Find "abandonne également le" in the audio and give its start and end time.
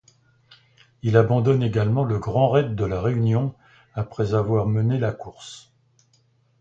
1.15-2.17